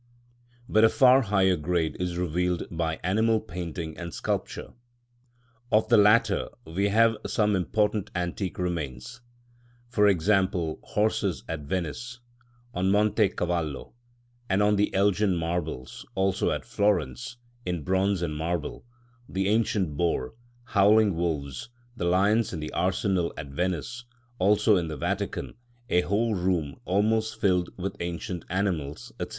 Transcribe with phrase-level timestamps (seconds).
[0.67, 4.73] But a far higher grade is revealed by animal painting and sculpture.
[5.71, 9.21] Of the latter we have some important antique remains;
[9.87, 12.19] for example, horses at Venice,
[12.73, 13.93] on Monte Cavallo,
[14.49, 18.83] and on the Elgin Marbles, also at Florence in bronze and marble;
[19.29, 20.33] the ancient boar,
[20.63, 24.05] howling wolves, the lions in the arsenal at Venice,
[24.39, 25.53] also in the Vatican
[25.91, 29.27] a whole room almost filled with ancient animals, &c.